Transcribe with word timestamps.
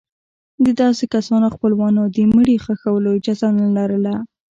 د 0.65 0.67
داسې 0.81 1.05
کسانو 1.13 1.47
خپلوانو 1.55 2.01
د 2.15 2.17
مړي 2.33 2.55
د 2.59 2.61
ښخولو 2.63 3.09
اجازه 3.17 3.47
نه 3.59 3.67
لرله. 3.77 4.15